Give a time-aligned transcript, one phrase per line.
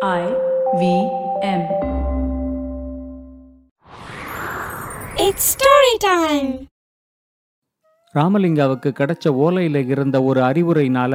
[0.00, 0.24] I
[0.80, 0.82] V
[1.42, 1.62] M.
[5.16, 6.50] It's story time.
[8.14, 11.14] ராமலிங்காவுக்கு கிடைச்ச ஓலையில இருந்த ஒரு அறிவுரைனால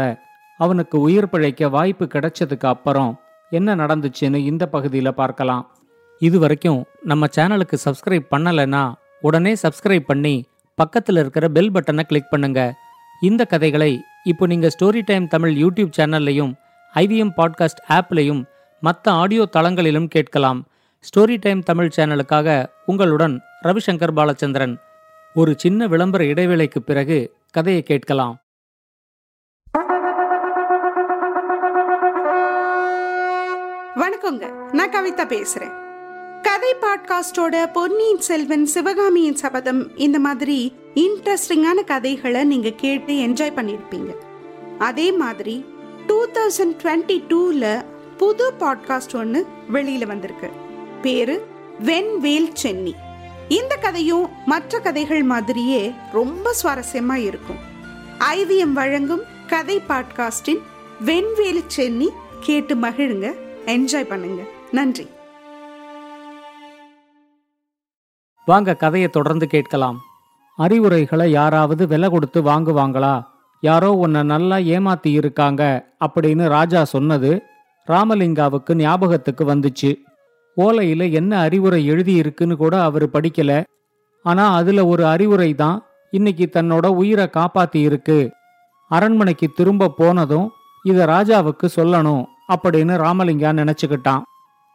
[0.59, 3.11] அவனுக்கு உயிர் பிழைக்க வாய்ப்பு கிடைச்சதுக்கு அப்புறம்
[3.51, 5.63] என்ன நடந்துச்சுன்னு இந்த பகுதியில பார்க்கலாம்
[6.21, 8.83] இது வரைக்கும் நம்ம சேனலுக்கு சப்ஸ்கிரைப் பண்ணலைன்னா
[9.21, 10.35] உடனே சப்ஸ்கிரைப் பண்ணி
[10.77, 12.61] பக்கத்தில் இருக்கிற பெல் பட்டனை கிளிக் பண்ணுங்க
[13.21, 13.91] இந்த கதைகளை
[14.23, 16.53] இப்போ நீங்க ஸ்டோரி டைம் தமிழ் யூடியூப் சேனல்லையும்
[16.93, 18.41] ஐவிஎம் பாட்காஸ்ட் ஆப்லையும்
[18.83, 20.67] மற்ற ஆடியோ தளங்களிலும் கேட்கலாம்.
[20.99, 24.75] ஸ்டோரி டைம் தமிழ் சேனலுக்காக உங்களுடன் ரவிசங்கர் பாலச்சந்திரன்.
[25.33, 28.41] ஒரு சின்ன விளம்பர இடைவேளைக்கு பிறகு கதையை கேட்கலாம்.
[33.95, 35.73] வணக்கங்க நான் கவிதா பேசுறேன்.
[36.41, 44.15] கதை பாட்காஸ்டோட பொன்னியின் செல்வன் சிவகாமியின் சபதம் இந்த மாதிரி இன்ட்ரெஸ்டிங்கான கதைகளை நீங்க கேட்டு என்ஜாய் பண்ணியிருப்பீங்க
[44.79, 45.65] அதே மாதிரி
[46.07, 50.51] டூ தௌசண்ட் டுவெண்ட்டி டூல புது பாட்காஸ்ட் ஒன்று வெளியில வந்திருக்கு.
[51.01, 51.47] பேரு
[51.79, 52.93] வெண்வேல் சென்னி.
[53.47, 57.55] இந்த கதையும் மற்ற கதைகள் மாதிரியே ரொம்ப சுவாரஸ்யமா இருக்கும்.
[58.35, 60.61] ஐவிஎம் வழங்கும் கதை பாட்காஸ்டின்
[61.05, 63.33] வெண்வேல் சென்னி கேட்டு மகிழுங்க
[63.65, 64.43] என்ஜாய் பண்ணுங்க.
[64.71, 65.07] நன்றி.
[68.45, 70.01] வாங்க கதையை தொடர்ந்து கேட்கலாம்.
[70.57, 73.23] அறிவுரைகளை யாராவது விலை கொடுத்து வாங்குவாங்களா?
[73.61, 77.41] யாரோ உன்னை நல்லா ஏமாத்தி இருக்காங்க அப்படின்னு ராஜா சொன்னது
[77.87, 79.91] ராமலிங்காவுக்கு ஞாபகத்துக்கு வந்துச்சு.
[80.57, 83.63] ஓலையில என்ன அறிவுரை எழுதியிருக்குன்னு கூட அவர் படிக்கல.
[84.23, 88.31] ஆனா அதுல ஒரு அறிவுரை தான் இன்னைக்கு தன்னோட உயிரை காப்பாத்தி இருக்கு
[88.89, 90.51] அரண்மனைக்கு திரும்ப போனதும்
[90.83, 94.21] இத ராஜாவுக்கு சொல்லணும் அப்படின்னு ராமலிங்கா நினைச்சுக்கிட்டான்.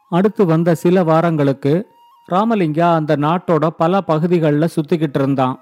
[0.08, 1.86] அடுத்து வந்த சில வாரங்களுக்கு
[2.30, 5.58] ராமலிங்கா அந்த நாட்டோட பல பகுதிகளில் சுத்திக்கிட்டு இருந்தான்.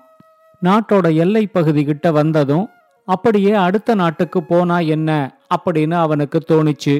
[0.64, 2.68] நாட்டோட எல்லை பகுதி கிட்ட வந்ததும்
[3.04, 6.96] அப்படியே அடுத்த நாட்டுக்கு போனா என்ன அப்படின்னு அவனுக்கு தோணுச்சு.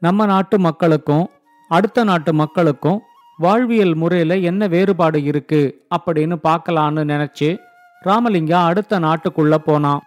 [0.00, 1.30] நம்ம நாட்டு மக்களுக்கும்
[1.70, 3.00] அடுத்த நாட்டு மக்களுக்கும்
[3.38, 7.48] வாழ்வியல் முறையில் என்ன வேறுபாடு இருக்கு அப்படின்னு பார்க்கலான்னு நினைச்சு
[8.04, 10.02] ராமலிங்கா அடுத்த நாட்டுக்குள்ள போனான்.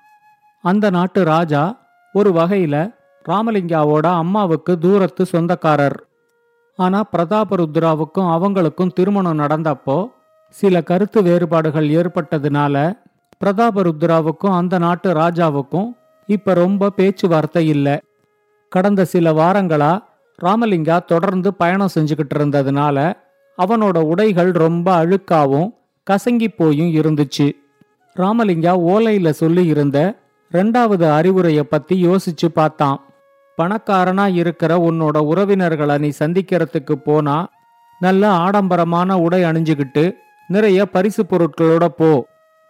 [0.62, 1.64] அந்த நாட்டு ராஜா
[2.14, 2.76] ஒரு வகையில
[3.30, 5.98] ராமலிங்காவோட அம்மாவுக்கு தூரத்து சொந்தக்காரர்.
[6.80, 9.98] ஆனா பிரதாபருத்ராவுக்கும் அவங்களுக்கும் திருமணம் நடந்தப்போ
[10.56, 12.76] சில கருத்து வேறுபாடுகள் ஏற்பட்டதுனால
[13.44, 15.90] பிரதாபருத்ராவுக்கும் அந்த நாட்டு ராஜாவுக்கும்
[16.26, 18.02] இப்ப ரொம்ப பேச்சுவார்த்தை இல்லை.
[18.72, 20.04] கடந்த சில வாரங்களா
[20.44, 23.14] ராமலிங்கா தொடர்ந்து பயணம் செஞ்சுக்கிட்டு இருந்ததுனால
[23.58, 25.70] அவனோட உடைகள் ரொம்ப அழுக்காவும்
[26.08, 27.48] கசங்கி போயும் இருந்துச்சு.
[28.16, 29.98] ராமலிங்கா ஓலையில சொல்லி இருந்த
[30.52, 32.98] ரெண்டாவது அறிவுரைய பத்தி யோசிச்சு பார்த்தான்.
[33.58, 37.50] பணக்காரனா இருக்கிற உன்னோட உறவினர்களை நீ சந்திக்கிறதுக்கு போனா
[38.00, 40.14] நல்ல ஆடம்பரமான உடை அணிஞ்சுக்கிட்டு
[40.48, 42.26] நிறைய பரிசு பொருட்களோட போ.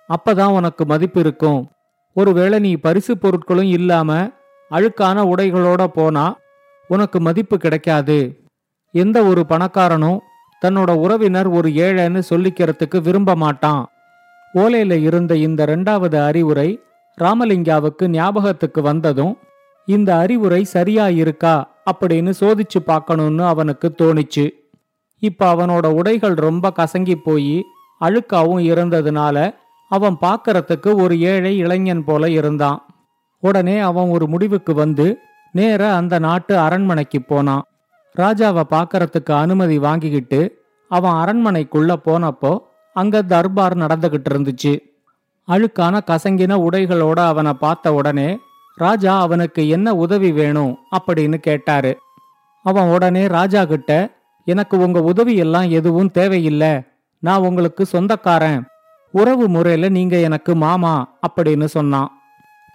[0.10, 1.70] அப்பதான் உனக்கு மதிப்பு இருக்கும்.
[2.14, 4.30] ஒருவேளை நீ பரிசு பொருட்களும் இல்லாம
[4.72, 6.40] அழுக்கான உடைகளோட போனா
[6.88, 8.48] உனக்கு மதிப்பு கிடைக்காது.
[8.92, 10.20] எந்த ஒரு பணக்காரனும்
[10.66, 13.86] தன்னோட உறவினர் ஒரு ஏழைன்னு சொல்லிக்கிறதுக்கு விரும்ப மாட்டான்.
[14.54, 16.80] ஓலையில இருந்த இந்த ரெண்டாவது அறிவுரை
[17.22, 19.38] ராமலிங்காவுக்கு ஞாபகத்துக்கு வந்ததும்
[19.86, 24.50] இந்த அறிவுரை சரியா இருக்கா அப்படின்னு சோதிச்சு பார்க்கணும்னு அவனுக்கு தோணிச்சு.
[25.20, 27.64] இப்ப அவனோட உடைகள் ரொம்ப கசங்கி போய்
[28.02, 29.56] அழுக்காவும் இருந்ததுனால
[29.90, 32.80] அவன் பார்க்கறதுக்கு ஒரு ஏழை இளைஞன் போல இருந்தான்.
[33.42, 35.18] உடனே அவன் ஒரு முடிவுக்கு வந்து
[35.52, 37.64] நேர அந்த நாட்டு அரண்மனைக்கு போனான்
[38.18, 42.60] ராஜாவை பார்க்கறதுக்கு அனுமதி வாங்கிக்கிட்டு அவன் அரண்மனைக்குள்ள போனப்போ
[42.94, 44.80] அங்க தர்பார் நடந்துகிட்டு இருந்துச்சு.
[45.48, 48.38] அழுக்கான கசங்கின உடைகளோட அவனை பார்த்த உடனே
[48.76, 50.78] ராஜா அவனுக்கு என்ன உதவி வேணும்?
[50.98, 51.98] அப்படின்னு கேட்டாரு.
[52.64, 56.82] அவன் உடனே ராஜா கிட்ட எனக்கு உங்க உதவி எல்லாம் எதுவும் தேவையில்லை.
[57.20, 58.66] நான் உங்களுக்கு சொந்தக்காரன்.
[59.12, 62.21] உறவு முறையில நீங்க எனக்கு மாமா அப்படின்னு சொன்னான்.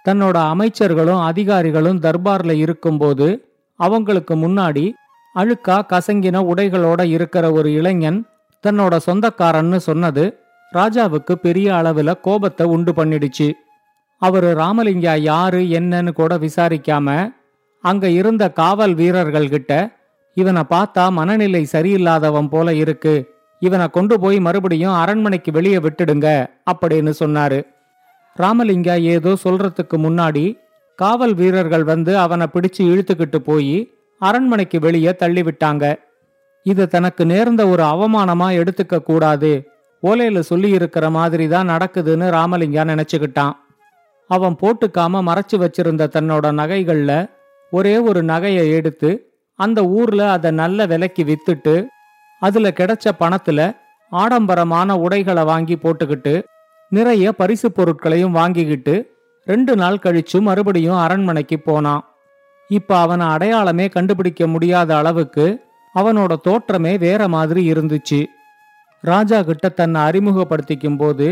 [0.07, 3.27] தன்னோட அமைச்சர்களும் அதிகாரிகளும் தர்பார்ல இருக்கும்போது
[3.75, 4.93] அவங்களுக்கு முன்னாடி
[5.35, 8.19] அழுக்கா கசங்கின உடைகளோட இருக்கிற ஒரு இளைஞன்
[8.63, 10.23] தன்னோட சொந்தக்காரன்னு சொன்னது
[10.73, 13.47] ராஜாவுக்கு பெரிய அளவுல கோபத்தை உண்டு பண்ணிடுச்சு.
[14.17, 17.33] அவரு ராமலிங்கா யாரு என்னன்னு கூட விசாரிக்காம
[17.83, 19.71] அங்க இருந்த காவல் வீரர்கள் கிட்ட
[20.33, 23.13] இவனை பார்த்தா மனநிலை சரியில்லாதவன் போல இருக்கு.
[23.59, 26.27] இவனை கொண்டு போய் மறுபடியும் அரண்மனைக்கு வெளியே விட்டுடுங்க
[26.71, 27.59] அப்படின்னு சொன்னாரு.
[28.39, 30.45] ராமலிங்கா ஏதோ சொல்றதுக்கு முன்னாடி
[30.99, 33.77] காவல் வீரர்கள் வந்து அவனை பிடிச்சு இழுத்துக்கிட்டு போய்
[34.21, 35.85] அரண்மனைக்கு வெளியே தள்ளி விட்டாங்க
[36.65, 39.51] இது தனக்கு நேர்ந்த ஒரு அவமானமா எடுத்துக்க கூடாது.
[40.03, 43.53] ஓலையில சொல்லி இருக்கிற மாதிரி தான் நடக்குதுன்னு ராமலிங்கா நினைச்சுக்கிட்டான்.
[44.29, 47.11] அவன் போட்டுக்காம மறைச்சு வச்சிருந்த தன்னோட நகைகள்ல
[47.71, 49.09] ஒரே ஒரு நகையை எடுத்து
[49.59, 51.75] அந்த ஊர்ல அதை நல்ல விலைக்கு வித்துட்டு
[52.41, 53.59] அதுல கிடைச்ச பணத்துல
[54.11, 56.33] ஆடம்பரமான உடைகளை வாங்கி போட்டுக்கிட்டு
[56.89, 58.95] நிறைய பரிசு பொருட்களையும் வாங்கிக்கிட்டு
[59.45, 62.03] ரெண்டு நாள் கழிச்சு மறுபடியும் அரண்மனைக்கு போனான்.
[62.69, 65.45] இப்ப அவனை அடையாளமே கண்டுபிடிக்க முடியாத அளவுக்கு
[65.95, 68.25] அவனோட தோற்றமே வேற மாதிரி இருந்துச்சு.
[69.01, 71.27] ராஜா கிட்ட தன்னை அறிமுகப்படுத்திக்கும் போது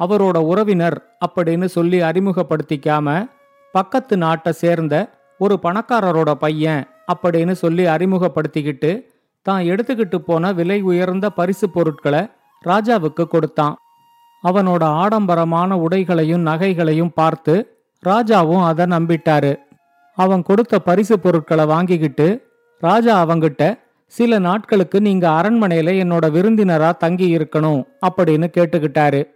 [0.00, 3.30] அவரோட உறவினர் அப்படின்னு சொல்லி அறிமுகப்படுத்திக்காம
[3.72, 4.94] பக்கத்து நாட்டை சேர்ந்த
[5.38, 8.90] ஒரு பணக்காரரோட பையன் அப்படின்னு சொல்லி அறிமுகப்படுத்திக்கிட்டு
[9.42, 12.22] தான் எடுத்துக்கிட்டு போன விலை உயர்ந்த பரிசு பொருட்களை
[12.64, 13.74] ராஜாவுக்கு கொடுத்தான்.
[14.44, 19.56] அவனோட ஆடம்பரமான உடைகளையும் நகைகளையும் பார்த்து ராஜாவும் அதை நம்பிட்டாரு.
[20.14, 22.48] அவன் கொடுத்த பரிசு பொருட்களை வாங்கிக்கிட்டு
[22.78, 29.26] ராஜா அவங்கிட்ட சில நாட்களுக்கு நீங்க அரண்மனையில என்னோட விருந்தினரா தங்கி இருக்கணும் அப்படின்னு கேட்டுக்கிட்டாரு.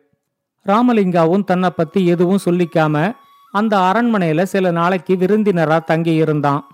[0.66, 3.12] ராமலிங்காவும் தன்னை பத்தி எதுவும் சொல்லிக்காம
[3.52, 6.66] அந்த அரண்மனையில சில நாளைக்கு விருந்தினரா தங்கி இருந்தான்.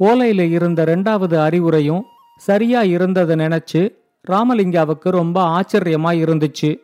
[0.00, 2.02] ஓலையில இருந்த ரெண்டாவது அறிவுரையும்
[2.36, 3.96] சரியா இருந்ததை நினைச்சு
[4.30, 6.76] ராமலிங்காவுக்கு ரொம்ப ஆச்சரியமா இருந்துச்சு.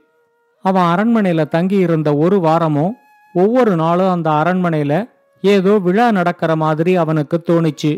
[0.65, 2.97] அவன் அரண்மனையில தங்கி இருந்த ஒரு வாரமும்
[3.35, 4.95] ஒவ்வொரு நாளும் அந்த அரண்மனையில
[5.43, 7.93] ஏதோ விழா நடக்கிற மாதிரி அவனுக்கு தோணுச்சு.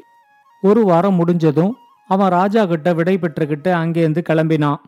[0.63, 1.73] ஒரு வாரம் முடிஞ்சதும்
[2.11, 4.81] அவன் ராஜா கிட்ட விடை பெற்றுக்கிட்டு அங்கேருந்து கிளம்பினான்.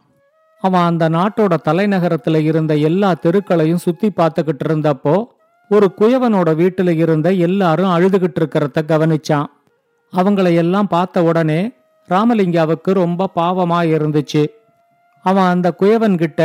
[0.62, 5.14] அவன் அந்த நாட்டோட தலைநகரத்துல இருந்த எல்லா தெருக்களையும் சுத்தி பார்த்துக்கிட்டு இருந்தப்போ
[5.70, 9.48] ஒரு குயவனோட வீட்டுல இருந்த எல்லாரும் அழுதுகிட்டு இருக்கிறத கவனிச்சான்.
[10.12, 11.60] அவங்கள எல்லாம் பார்த்த உடனே
[12.08, 14.44] ராமலிங்காவுக்கு ரொம்ப பாவமா இருந்துச்சு.
[15.24, 16.42] அவன் அந்த குயவன்கிட்ட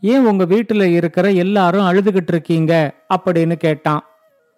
[0.00, 2.94] ஏன் உங்க வீட்டுல இருக்கிற எல்லாரும் அழுதுகிட்டு இருக்கீங்க?
[3.14, 4.04] அப்படின்னு கேட்டான்.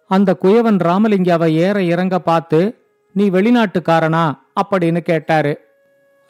[0.07, 4.37] அந்த குயவன் ராமலிங்காவை ஏற இறங்க பார்த்து நீ வெளிநாட்டுக்காரனா?
[4.61, 5.59] அப்படின்னு கேட்டாரு.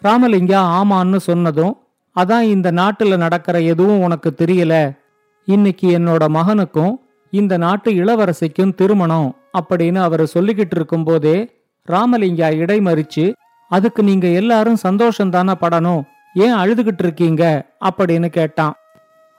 [0.04, 1.78] ராமலிங்கா ஆமான்னு சொன்னதும்
[2.20, 4.98] அதான் இந்த நாட்டுல நடக்கிற எதுவும் உனக்கு தெரியல.
[5.46, 6.94] இன்னைக்கு என்னோட மகனுக்கும்
[7.32, 13.34] இந்த நாட்டு இளவரசிக்கும் திருமணம் அப்படின்னு அவர் சொல்லிக்கிட்டு இருக்கும்போதே ராமலிங்கா இடைமறிச்சு
[13.70, 16.04] அதுக்கு நீங்க எல்லாரும் சந்தோஷம் தானே படணும்?
[16.34, 17.66] ஏன் அழுதுகிட்டு இருக்கீங்க?
[17.86, 18.74] அப்படின்னு கேட்டான்.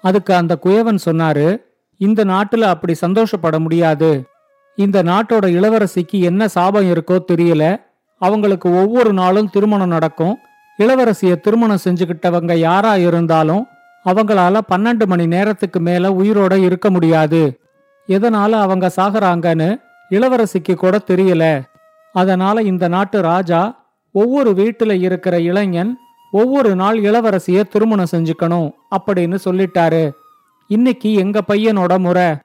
[0.02, 1.62] அதுக்கு அந்த குயவன் சொன்னாரு
[1.96, 4.24] இந்த நாட்டுல அப்படி சந்தோஷப்பட முடியாது.
[4.76, 7.80] இந்த நாட்டோட இளவரசிக்கு என்ன சாபம் இருக்கோ தெரியல.
[8.18, 10.38] அவங்களுக்கு ஒவ்வொரு நாளும் திருமணம் நடக்கும்.
[10.78, 13.66] இளவரசிய திருமணம் செஞ்சுக்கிட்டவங்க யாரா இருந்தாலும்
[14.04, 17.60] அவங்களால பன்னெண்டு மணி நேரத்துக்கு மேல உயிரோட இருக்க முடியாது.
[18.08, 21.62] எதனால அவங்க சாகுறாங்கன்னு இளவரசிக்கு கூட தெரியல.
[22.12, 23.60] அதனால இந்த நாட்டு ராஜா
[24.12, 25.98] ஒவ்வொரு வீட்டுல இருக்கிற இளைஞன்
[26.32, 30.12] ஒவ்வொரு நாள் இளவரசிய திருமணம் செஞ்சுக்கணும் அப்படின்னு சொல்லிட்டாரு.
[30.68, 32.36] இன்னைக்கு எங்க பையனோட முறை.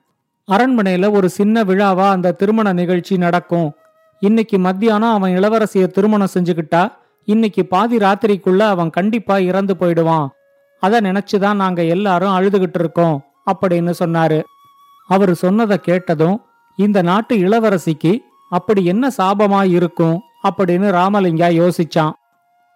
[0.51, 3.73] அரண்மனையில ஒரு சின்ன விழாவா அந்த திருமண நிகழ்ச்சி நடக்கும்.
[4.19, 6.91] இன்னைக்கு மத்தியானம் அவன் இளவரசிய திருமணம் செஞ்சுக்கிட்டா
[7.25, 10.29] இன்னைக்கு பாதி ராத்திரிக்குள்ள அவன் கண்டிப்பா இறந்து போயிடுவான்.
[10.79, 13.23] அதை நினைச்சுதான் நாங்க எல்லாரும் அழுதுகிட்டு இருக்கோம்
[13.53, 14.43] அப்படின்னு சொன்னாரு.
[15.07, 16.41] அவர் சொன்னதை கேட்டதும்
[16.75, 18.19] இந்த நாட்டு இளவரசிக்கு
[18.49, 22.11] அப்படி என்ன சாபமா இருக்கும் அப்படின்னு ராமலிங்கா யோசிச்சான்.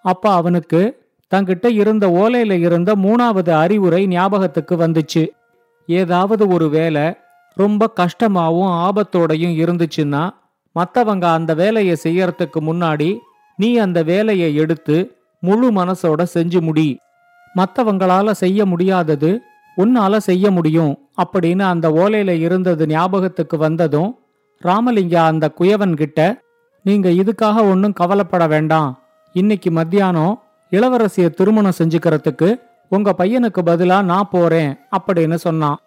[0.01, 1.00] அப்ப அவனுக்கு
[1.31, 5.23] தங்கிட்ட இருந்த ஓலையில இருந்த மூணாவது அறிவுரை ஞாபகத்துக்கு வந்துச்சு.
[5.85, 7.05] ஏதாவது ஒரு வேலை
[7.57, 10.29] ரொம்ப கஷ்டமாவும் ஆபத்தோடையும் இருந்துச்சுன்னா
[10.75, 13.17] மத்தவங்க அந்த வேலையை செய்யறதுக்கு முன்னாடி
[13.55, 14.97] நீ அந்த வேலையை எடுத்து
[15.39, 16.89] முழு மனசோட செஞ்சு முடி.
[17.55, 19.31] மத்தவங்களால செய்ய முடியாதது
[19.77, 20.93] உன்னால செய்ய முடியும்
[21.23, 24.11] அப்படின்னு அந்த ஓலையில இருந்தது ஞாபகத்துக்கு வந்ததும்
[24.61, 26.39] ராமலிங்கா அந்த குயவன்கிட்ட
[26.85, 28.99] நீங்க இதுக்காக ஒன்றும் கவலைப்பட வேண்டாம்.
[29.35, 30.33] இன்னைக்கு மத்தியானம்
[30.71, 35.79] இளவரசிய திருமணம் செஞ்சுக்கிறதுக்கு உங்க பையனுக்கு பதிலா நான் போறேன் அப்படின்னு சொன்னான்.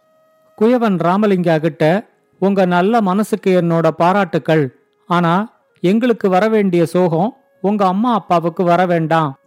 [0.60, 2.06] குயவன் ராமலிங்கா கிட்ட
[2.38, 4.76] உங்க நல்ல மனசுக்கு என்னோட பாராட்டுக்கள்.
[5.06, 9.38] ஆனா எங்களுக்கு வர வேண்டிய சோகம் உங்க அம்மா அப்பாவுக்கு வர வேண்டாம்.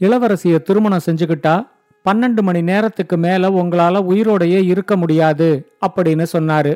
[0.00, 1.66] இளவரசிய திருமணம் செஞ்சுக்கிட்டா
[2.04, 6.74] பன்னெண்டு மணி நேரத்துக்கு மேல உங்களால உயிரோடையே இருக்க முடியாது அப்படின்னு சொன்னாரு.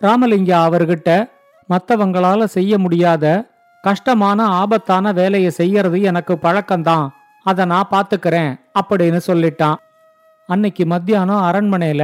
[0.00, 1.30] ராமலிங்கா அவர்கிட்ட
[1.68, 3.44] மத்தவங்களால செய்ய முடியாத
[3.82, 7.08] கஷ்டமான ஆபத்தான வேலையை செய்யறது எனக்கு பழக்கம்தான்.
[7.46, 8.50] அதை நான் பார்த்துக்கிறேன்
[8.80, 9.78] அப்படின்னு சொல்லிட்டான்.
[10.48, 12.02] அன்னைக்கு மத்தியானம் அரண்மனையில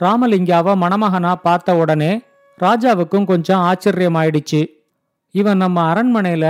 [0.00, 2.12] ராமலிங்காவை மணமகனா பார்த்த உடனே
[2.60, 4.60] ராஜாவுக்கும் கொஞ்சம் ஆச்சரியமாயிடுச்சு.
[5.34, 6.46] இவன் நம்ம அரண்மனையில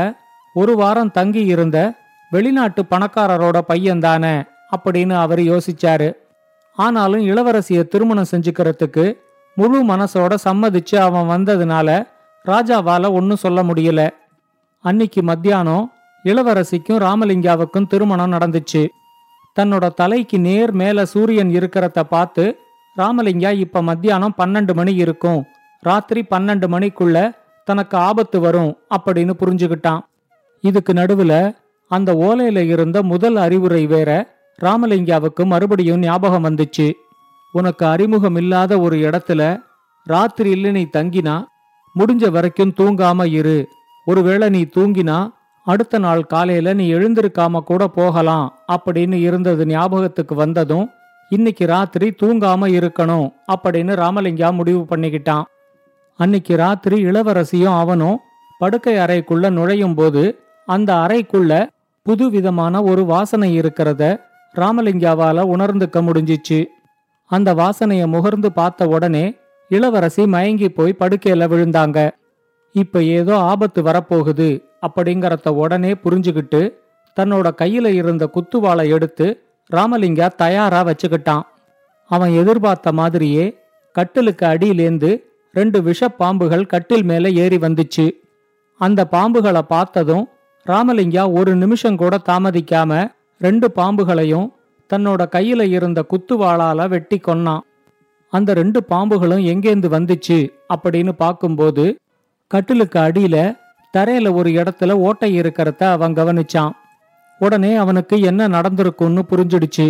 [0.55, 1.79] ஒரு வாரம் தங்கி இருந்த
[2.31, 4.35] வெளிநாட்டு பணக்காரரோட பையன்தானே
[4.77, 6.09] அப்படின்னு அவர் யோசிச்சாரு.
[6.79, 9.05] ஆனாலும் இளவரசிய திருமணம் செஞ்சுக்கிறதுக்கு
[9.57, 11.89] முழு மனசோட சம்மதிச்சு அவன் வந்ததுனால
[12.45, 14.03] ராஜாவால ஒன்னும் சொல்ல முடியல.
[14.85, 15.87] அன்னிக்கு மத்தியானம்
[16.25, 18.89] இளவரசிக்கும் ராமலிங்காவுக்கும் திருமணம் நடந்துச்சு.
[19.61, 22.59] தன்னோட தலைக்கு நேர் மேல சூரியன் இருக்கிறத பார்த்து
[22.97, 25.45] ராமலிங்கா இப்ப மத்தியானம் பன்னெண்டு மணி இருக்கும்.
[25.81, 30.01] ராத்திரி பன்னெண்டு மணிக்குள்ள தனக்கு ஆபத்து வரும் அப்படின்னு புரிஞ்சுக்கிட்டான்
[30.61, 31.57] இதுக்கு நடுவுல
[31.89, 36.93] அந்த ஓலையில இருந்த முதல் அறிவுரை வேற ராமலிங்காவுக்கு மறுபடியும் ஞாபகம் வந்துச்சு.
[37.53, 39.63] உனக்கு அறிமுகம் இல்லாத ஒரு இடத்துல
[40.09, 41.45] ராத்திரியில் நீ தங்கினா
[41.99, 43.69] முடிஞ்ச வரைக்கும் தூங்காம இரு.
[44.05, 45.31] ஒருவேளை நீ தூங்கினா
[45.67, 50.91] அடுத்த நாள் காலையில நீ எழுந்திருக்காம கூட போகலாம் அப்படின்னு இருந்தது ஞாபகத்துக்கு வந்ததும்
[51.29, 55.43] இன்னைக்கு ராத்திரி தூங்காம இருக்கணும் அப்படின்னு ராமலிங்கா முடிவு பண்ணிக்கிட்டான்.
[56.17, 58.19] அன்னைக்கு ராத்திரி இளவரசியும் அவனும்
[58.59, 60.23] படுக்கை அறைக்குள்ள நுழையும் போது
[60.67, 61.69] அந்த அறைக்குள்ள
[62.03, 64.03] புதுவிதமான ஒரு வாசனை இருக்கிறத
[64.55, 66.67] ராமலிங்காவால உணர்ந்துக்க முடிஞ்சிச்சு.
[67.27, 69.35] அந்த வாசனையை முகர்ந்து பார்த்த உடனே
[69.69, 71.99] இளவரசி மயங்கி போய் படுக்கையில விழுந்தாங்க.
[72.73, 76.61] இப்ப ஏதோ ஆபத்து வரப்போகுது அப்படிங்கறத உடனே புரிஞ்சுகிட்டு
[77.17, 79.27] தன்னோட கையில இருந்த குத்துவாளை எடுத்து
[79.71, 81.43] ராமலிங்கா தயாரா வச்சுக்கிட்டான்.
[82.11, 83.59] அவன் எதிர்பார்த்த மாதிரியே
[83.93, 85.11] கட்டிலுக்கு அடியிலேந்து
[85.53, 88.11] ரெண்டு விஷப்பாம்புகள் கட்டில் மேல ஏறி வந்துச்சு.
[88.81, 90.29] அந்த பாம்புகளை பார்த்ததும்
[90.67, 94.49] ராமலிங்கா ஒரு நிமிஷம் கூட தாமதிக்காம ரெண்டு பாம்புகளையும்
[94.91, 97.61] தன்னோட கையில இருந்த குத்துவாளால வெட்டி கொன்னான்.
[98.33, 100.39] அந்த ரெண்டு பாம்புகளும் எங்கேந்து வந்துச்சு
[100.75, 101.85] அப்படின்னு பார்க்கும்போது
[102.51, 103.37] கட்டிலுக்கு அடியில
[103.95, 106.73] தரையில ஒரு இடத்துல ஓட்டை இருக்கிறத அவன் கவனிச்சான்.
[107.41, 109.87] உடனே அவனுக்கு என்ன நடந்திருக்கும்னு புரிஞ்சிடுச்சு.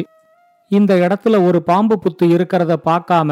[0.70, 3.30] இந்த இடத்துல ஒரு பாம்பு புத்து இருக்கிறத பார்க்காம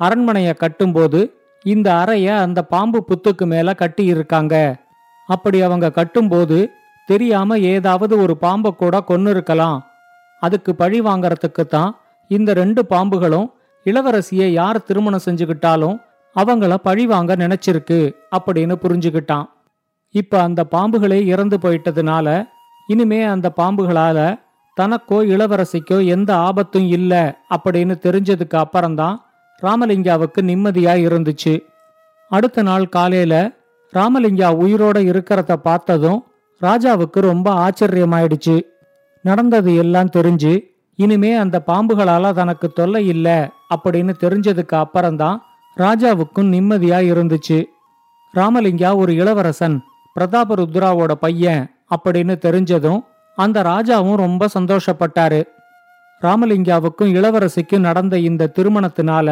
[0.00, 1.20] அரண்மனைய கட்டும்போது
[1.64, 4.54] இந்த அறைய அந்த பாம்பு புத்துக்கு மேல கட்டி இருக்காங்க.
[5.28, 6.58] அப்படி அவங்க கட்டும்போது
[7.08, 9.78] தெரியாம ஏதாவது ஒரு பாம்பை கூட கொன்னு இருக்கலாம்
[10.42, 11.90] அதுக்கு பழி வாங்கறதுக்கு தான்
[12.30, 13.48] இந்த ரெண்டு பாம்புகளும்
[13.86, 15.96] இளவரசியை யார் திருமணம் செஞ்சுக்கிட்டாலும்
[16.38, 19.44] அவங்கள பழி வாங்க நினைச்சிருக்கு அப்படின்னு புரிஞ்சுக்கிட்டான்.
[20.10, 22.48] இப்ப அந்த பாம்புகளே இறந்து போயிட்டதுனால
[22.86, 24.40] இனிமே அந்த பாம்புகளால
[24.80, 29.24] தனக்கோ இளவரசிக்கோ எந்த ஆபத்தும் இல்ல அப்படின்னு தெரிஞ்சதுக்கு அப்புறம்தான்
[29.62, 31.60] ராமலிங்காவுக்கு நிம்மதியா இருந்துச்சு.
[32.28, 33.50] அடுத்த நாள் காலையில
[33.94, 36.24] ராமலிங்கா உயிரோட இருக்கிறத பார்த்ததும்
[36.62, 38.60] ராஜாவுக்கு ரொம்ப ஆச்சரியமாயிடுச்சு.
[39.22, 40.62] நடந்தது எல்லாம் தெரிஞ்சு
[40.94, 45.42] இனிமே அந்த பாம்புகளால தனக்கு தொல்லை இல்ல அப்படின்னு தெரிஞ்சதுக்கு அப்புறம்தான்
[45.78, 47.58] ராஜாவுக்கும் நிம்மதியா இருந்துச்சு
[48.34, 49.76] ராமலிங்கா ஒரு இளவரசன்
[50.14, 51.62] பிரதாப ருத்ராவோட பையன்
[51.96, 53.00] அப்படின்னு தெரிஞ்சதும்
[53.36, 55.40] அந்த ராஜாவும் ரொம்ப சந்தோஷப்பட்டாரு.
[56.22, 59.28] ராமலிங்காவுக்கும் இளவரசிக்கும் நடந்த இந்த திருமணத்தினால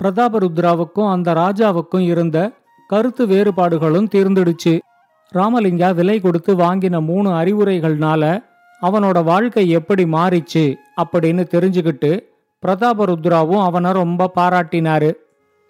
[0.00, 2.38] பிரதாபருத்ராவுக்கும் அந்த ராஜாவுக்கும் இருந்த
[2.88, 4.78] கருத்து வேறுபாடுகளும் தீர்ந்துடுச்சு.
[5.34, 8.22] ராமலிங்கா விலை கொடுத்து வாங்கின மூணு அறிவுரைகள்னால
[8.82, 10.64] அவனோட வாழ்க்கை எப்படி மாறிச்சு
[11.02, 12.12] அப்படின்னு தெரிஞ்சுக்கிட்டு
[12.62, 15.12] பிரதாபருத்ராவும் அவனை ரொம்ப பாராட்டினாரு.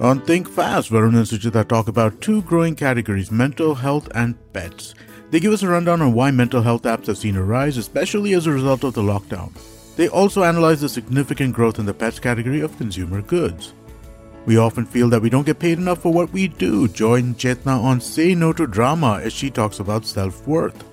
[0.00, 4.94] On Think Fast, Varun and Suchita talk about two growing categories mental health and pets.
[5.30, 8.32] They give us a rundown on why mental health apps have seen a rise, especially
[8.32, 9.52] as a result of the lockdown.
[9.96, 13.74] They also analyze the significant growth in the pets category of consumer goods.
[14.46, 16.88] We often feel that we don't get paid enough for what we do.
[16.88, 20.84] Join Chetna on Say No to Drama as she talks about self worth.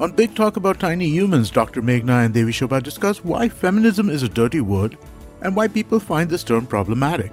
[0.00, 1.82] On Big Talk About Tiny Humans, Dr.
[1.82, 4.96] Meghna and Devi Shobha discuss why feminism is a dirty word
[5.42, 7.32] and why people find this term problematic.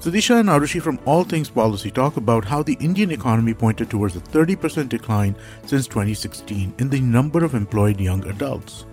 [0.00, 4.14] Sudisha and Arushi from All Things Policy talk about how the Indian economy pointed towards
[4.14, 5.34] a 30% decline
[5.66, 8.86] since 2016 in the number of employed young adults.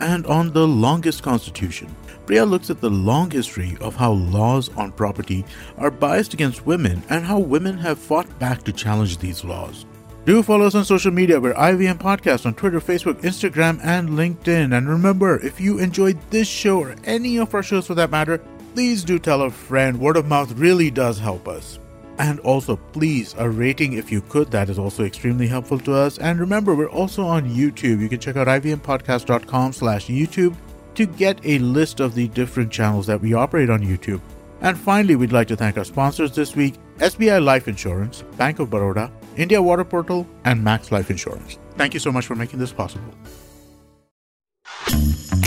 [0.00, 1.94] And on The Longest Constitution,
[2.24, 5.44] Priya looks at the long history of how laws on property
[5.76, 9.84] are biased against women and how women have fought back to challenge these laws.
[10.24, 11.38] Do follow us on social media.
[11.38, 14.76] We're IVM Podcast on Twitter, Facebook, Instagram, and LinkedIn.
[14.76, 18.42] And remember, if you enjoyed this show or any of our shows for that matter,
[18.76, 19.98] please do tell a friend.
[19.98, 21.78] Word of mouth really does help us.
[22.18, 24.50] And also, please, a rating if you could.
[24.50, 26.18] That is also extremely helpful to us.
[26.18, 28.02] And remember, we're also on YouTube.
[28.02, 30.54] You can check out ivmpodcast.com slash YouTube
[30.94, 34.20] to get a list of the different channels that we operate on YouTube.
[34.60, 38.68] And finally, we'd like to thank our sponsors this week SBI Life Insurance, Bank of
[38.68, 41.58] Baroda, India Water Portal, and Max Life Insurance.
[41.76, 43.14] Thank you so much for making this possible.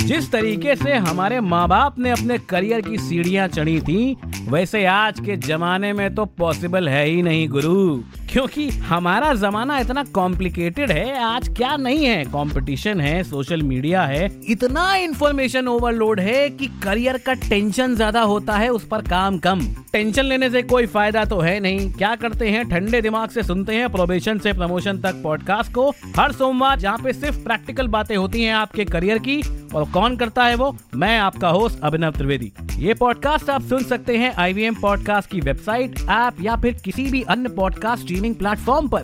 [0.09, 4.15] जिस तरीके से हमारे माँ बाप ने अपने career की सीढ़ियाँ चढ़ी थी,
[4.49, 10.03] वैसे आज के जमाने में तो पॉसिबल है ही नहीं, गुरु। क्योंकि हमारा जमाना इतना
[10.03, 12.23] कॉम्प्लिकेटेड है, आज क्या नहीं है?
[12.25, 18.57] कंपटीशन है सोशल मीडिया है, इतना इन्फॉर्मेशन ओवरलोड है कि करियर का टेंशन ज़्यादा होता
[18.57, 22.49] है, उस पर काम कम। टेंशन लेने से कोई फ़ायदा तो है नहीं। क्या करते
[22.49, 22.67] हैं?
[22.69, 27.13] ठंडे दिमाग से सुनते हैं प्रोबेशन से प्रमोशन तक पॉडकास्ट को। हर सोमवार जहाँ पे
[27.13, 29.41] सिर्फ़ प्रैक्टिकल बातें होती हैं आपके करियर की,
[29.75, 30.75] और कौन करता है वो?
[30.95, 35.99] मैं आपका होस्ट अभिनव त्रिवेदी। ये पॉडकास्ट आप सुन सकते हैं आईवीएम पॉडकास्ट की वेबसाइट
[36.01, 39.03] ऐप या फिर किसी भी अन्य पॉडकास्ट स्ट्रीमिंग प्लेटफॉर्म पर।